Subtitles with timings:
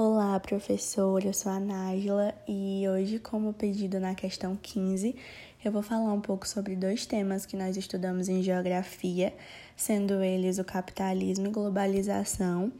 [0.00, 5.16] Olá, professora, eu sou a Nájila e hoje, como pedido na questão 15,
[5.64, 9.34] eu vou falar um pouco sobre dois temas que nós estudamos em geografia,
[9.76, 12.72] sendo eles o capitalismo e globalização.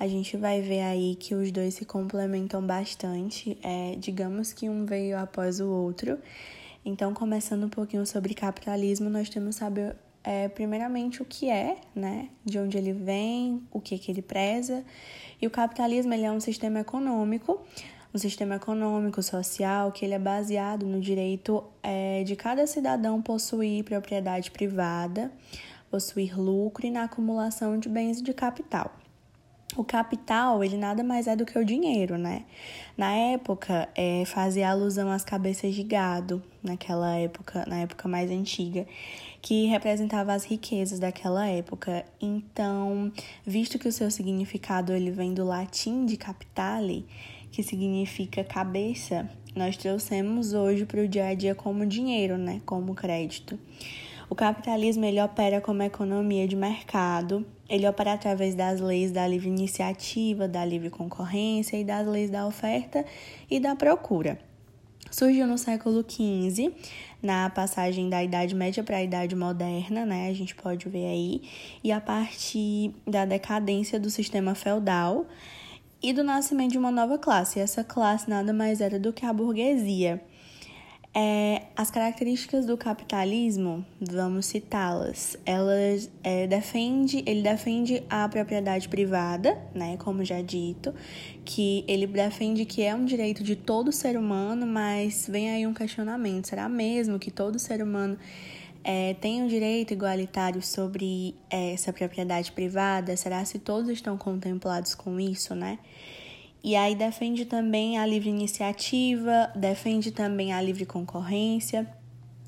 [0.00, 4.86] A gente vai ver aí que os dois se complementam bastante, é, digamos que um
[4.86, 6.18] veio após o outro.
[6.82, 12.30] Então, começando um pouquinho sobre capitalismo, nós temos saber é, primeiramente o que é, né,
[12.44, 14.82] de onde ele vem, o que, que ele preza.
[15.40, 17.60] E o capitalismo ele é um sistema econômico,
[18.12, 23.84] um sistema econômico, social, que ele é baseado no direito é, de cada cidadão possuir
[23.84, 25.30] propriedade privada,
[25.90, 29.03] possuir lucro e na acumulação de bens e de capital.
[29.76, 32.44] O capital, ele nada mais é do que o dinheiro, né?
[32.96, 38.86] Na época, é, fazia alusão às cabeças de gado, naquela época, na época mais antiga,
[39.42, 42.04] que representava as riquezas daquela época.
[42.20, 43.12] Então,
[43.44, 47.04] visto que o seu significado ele vem do latim de capitale,
[47.50, 52.60] que significa cabeça, nós trouxemos hoje para o dia a dia como dinheiro, né?
[52.64, 53.58] Como crédito.
[54.28, 59.48] O capitalismo ele opera como economia de mercado, ele opera através das leis da livre
[59.48, 63.04] iniciativa, da livre concorrência e das leis da oferta
[63.50, 64.38] e da procura.
[65.10, 66.74] Surgiu no século XV,
[67.22, 70.28] na passagem da Idade Média para a Idade Moderna, né?
[70.28, 71.42] A gente pode ver aí,
[71.84, 75.26] e a partir da decadência do sistema feudal
[76.02, 77.58] e do nascimento de uma nova classe.
[77.58, 80.20] E essa classe nada mais era do que a burguesia.
[81.16, 85.38] É, as características do capitalismo, vamos citá-las.
[85.46, 90.92] Elas é, defende, ele defende a propriedade privada, né, como já dito,
[91.44, 95.72] que ele defende que é um direito de todo ser humano, mas vem aí um
[95.72, 98.18] questionamento: será mesmo que todo ser humano
[98.82, 103.16] é, tem um direito igualitário sobre é, essa propriedade privada?
[103.16, 105.78] Será se todos estão contemplados com isso, né?
[106.64, 111.86] E aí defende também a livre iniciativa, defende também a livre concorrência,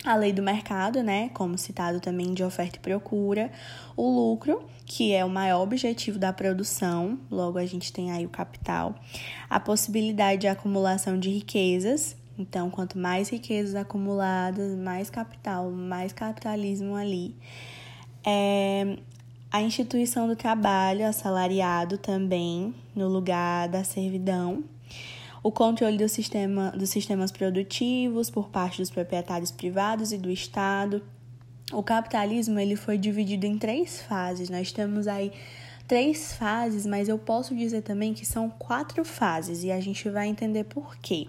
[0.02, 3.52] a lei do mercado, né, como citado também de oferta e procura,
[3.94, 8.30] o lucro, que é o maior objetivo da produção, logo a gente tem aí o
[8.30, 8.94] capital,
[9.50, 16.96] a possibilidade de acumulação de riquezas, então quanto mais riquezas acumuladas, mais capital, mais capitalismo
[16.96, 17.36] ali.
[18.24, 18.96] É,
[19.50, 24.64] a instituição do trabalho assalariado também, no lugar da servidão.
[25.42, 31.02] O controle do sistema, dos sistemas produtivos por parte dos proprietários privados e do Estado.
[31.72, 34.50] O capitalismo ele foi dividido em três fases.
[34.50, 35.32] Nós temos aí
[35.86, 40.26] três fases, mas eu posso dizer também que são quatro fases e a gente vai
[40.26, 41.28] entender por quê.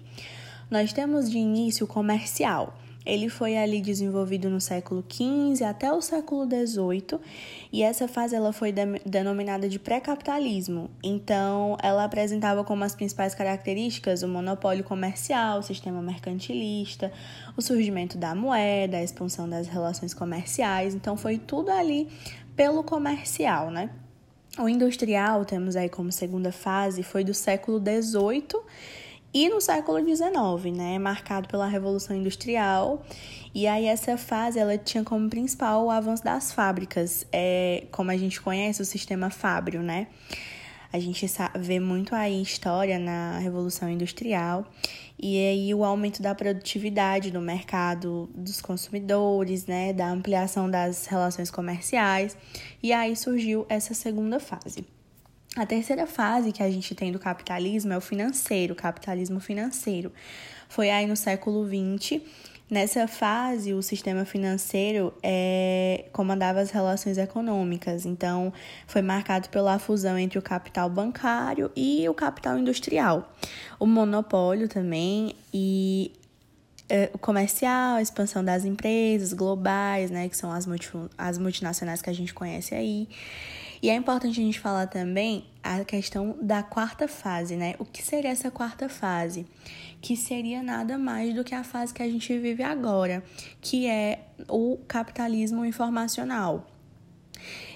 [0.70, 2.76] Nós temos de início o comercial
[3.08, 7.20] ele foi ali desenvolvido no século XV até o século XVIII
[7.72, 10.90] e essa fase ela foi de, denominada de pré-capitalismo.
[11.02, 17.10] Então, ela apresentava como as principais características o monopólio comercial, o sistema mercantilista,
[17.56, 20.94] o surgimento da moeda, a expansão das relações comerciais.
[20.94, 22.10] Então, foi tudo ali
[22.58, 23.90] pelo comercial, né?
[24.60, 28.60] O industrial, temos aí como segunda fase, foi do século XVIII
[29.34, 33.06] e no século XIX, né, marcado pela Revolução Industrial.
[33.54, 38.18] E aí essa fase ela tinha como principal o avanço das fábricas, é, como a
[38.18, 40.08] gente conhece o sistema fábrio, né?
[40.92, 41.26] A gente
[41.60, 44.66] vê muito aí história na Revolução Industrial
[45.20, 51.52] e aí o aumento da produtividade do mercado dos consumidores, né, da ampliação das relações
[51.52, 52.38] comerciais.
[52.82, 54.86] E aí surgiu essa segunda fase.
[55.56, 60.12] A terceira fase que a gente tem do capitalismo é o financeiro, o capitalismo financeiro.
[60.70, 62.22] Foi aí no século XX.
[62.70, 68.52] Nessa fase, o sistema financeiro é, comandava as relações econômicas, então
[68.86, 73.34] foi marcado pela fusão entre o capital bancário e o capital industrial,
[73.80, 76.12] o monopólio também e
[76.90, 82.02] é, o comercial, a expansão das empresas globais, né, que são as, multi, as multinacionais
[82.02, 83.08] que a gente conhece aí.
[83.82, 87.76] E é importante a gente falar também a questão da quarta fase, né?
[87.80, 89.46] O que seria essa quarta fase?
[90.02, 93.24] Que seria nada mais do que a fase que a gente vive agora,
[93.62, 96.66] que é o capitalismo informacional.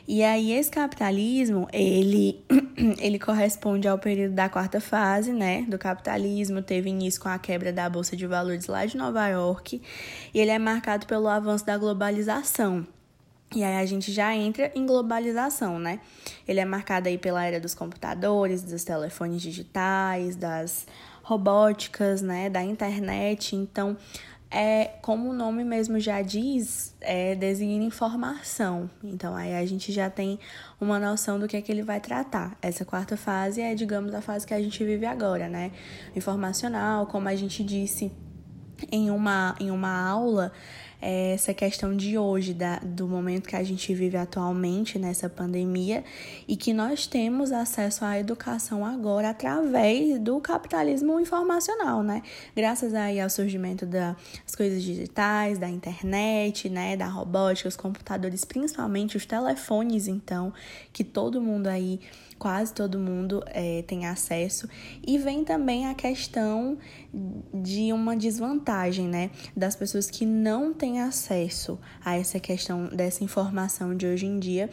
[0.07, 2.43] E aí esse capitalismo, ele
[2.99, 7.71] ele corresponde ao período da quarta fase, né, do capitalismo, teve início com a quebra
[7.71, 9.81] da bolsa de valores lá de Nova York,
[10.33, 12.85] e ele é marcado pelo avanço da globalização.
[13.53, 16.00] E aí a gente já entra em globalização, né?
[16.48, 20.88] Ele é marcado aí pela era dos computadores, dos telefones digitais, das
[21.21, 23.56] robóticas, né, da internet.
[23.56, 23.98] Então,
[24.50, 28.89] é, como o nome mesmo já diz, é, designa informação.
[29.01, 30.38] Então aí a gente já tem
[30.80, 32.57] uma noção do que é que ele vai tratar.
[32.62, 35.71] Essa quarta fase é, digamos, a fase que a gente vive agora, né?
[36.15, 38.12] Informacional, como a gente disse
[38.92, 40.51] em uma, em uma aula,
[41.01, 46.03] essa questão de hoje, da, do momento que a gente vive atualmente nessa pandemia
[46.48, 52.21] e que nós temos acesso à educação agora através do capitalismo informacional, né?
[52.56, 54.15] Graças aí ao surgimento das
[54.56, 60.53] coisas digitais, da internet, né, da robótica, os computadores, principalmente os telefones, então,
[60.94, 62.00] que todo mundo aí
[62.41, 64.67] quase todo mundo é, tem acesso.
[65.05, 66.75] E vem também a questão
[67.53, 69.29] de uma desvantagem, né?
[69.55, 74.71] Das pessoas que não têm acesso a essa questão dessa informação de hoje em dia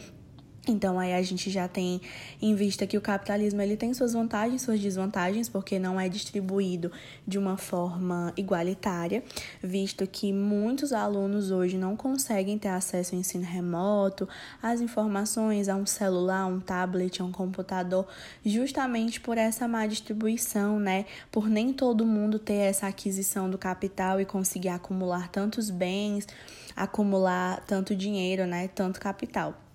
[0.67, 2.01] então aí a gente já tem
[2.41, 6.91] em vista que o capitalismo ele tem suas vantagens, suas desvantagens, porque não é distribuído
[7.25, 9.23] de uma forma igualitária,
[9.63, 14.27] visto que muitos alunos hoje não conseguem ter acesso ao ensino remoto,
[14.61, 18.07] às informações, a um celular, a um tablet, a um computador,
[18.45, 21.05] justamente por essa má distribuição, né?
[21.31, 26.27] Por nem todo mundo ter essa aquisição do capital e conseguir acumular tantos bens,
[26.75, 28.67] acumular tanto dinheiro, né?
[28.67, 29.68] Tanto capital.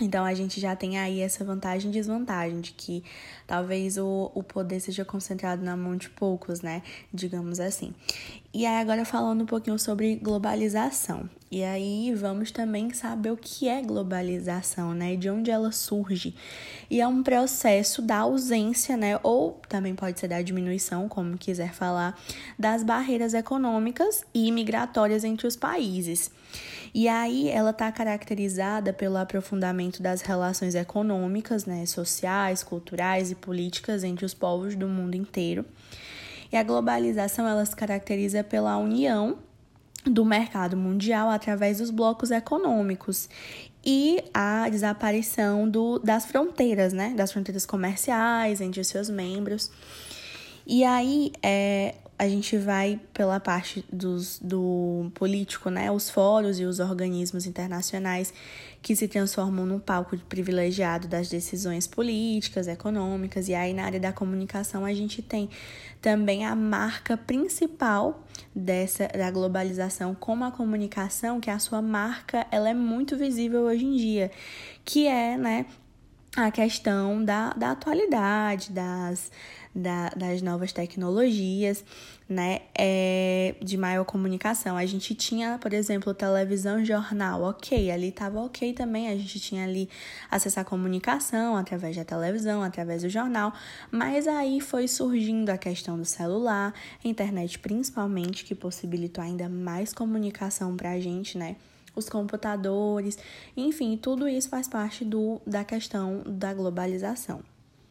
[0.00, 3.04] Então a gente já tem aí essa vantagem e desvantagem de que
[3.46, 6.82] talvez o, o poder seja concentrado na mão de poucos, né?
[7.12, 7.94] Digamos assim.
[8.52, 11.28] E aí agora falando um pouquinho sobre globalização.
[11.54, 15.14] E aí vamos também saber o que é globalização, né?
[15.14, 16.34] De onde ela surge.
[16.90, 19.20] E é um processo da ausência, né?
[19.22, 22.20] Ou também pode ser da diminuição, como quiser falar,
[22.58, 26.28] das barreiras econômicas e migratórias entre os países.
[26.92, 34.02] E aí ela está caracterizada pelo aprofundamento das relações econômicas, né, sociais, culturais e políticas
[34.02, 35.64] entre os povos do mundo inteiro.
[36.50, 39.38] E a globalização ela se caracteriza pela união
[40.04, 43.28] do mercado mundial através dos blocos econômicos
[43.84, 49.70] e a desaparição do, das fronteiras, né, das fronteiras comerciais entre os seus membros.
[50.66, 55.90] E aí, é, a gente vai pela parte dos, do político, né?
[55.90, 58.32] Os fóruns e os organismos internacionais
[58.80, 64.12] que se transformam no palco privilegiado das decisões políticas, econômicas, e aí na área da
[64.12, 65.48] comunicação a gente tem
[66.00, 68.24] também a marca principal
[68.54, 73.84] dessa da globalização como a comunicação, que a sua marca ela é muito visível hoje
[73.84, 74.30] em dia,
[74.84, 75.66] que é, né,
[76.36, 79.30] a questão da, da atualidade, das
[79.74, 81.84] da, das novas tecnologias,
[82.28, 84.76] né, é, de maior comunicação.
[84.76, 89.64] A gente tinha, por exemplo, televisão jornal, ok, ali estava ok também, a gente tinha
[89.64, 89.88] ali
[90.30, 93.52] acesso à comunicação através da televisão, através do jornal,
[93.90, 96.72] mas aí foi surgindo a questão do celular,
[97.04, 101.56] internet principalmente, que possibilitou ainda mais comunicação para a gente, né,
[101.94, 103.18] os computadores,
[103.56, 107.42] enfim, tudo isso faz parte do, da questão da globalização.